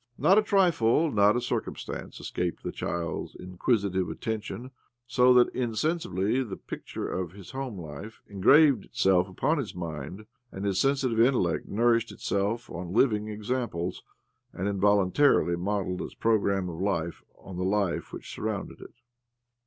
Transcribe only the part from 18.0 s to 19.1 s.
which sur rounded it.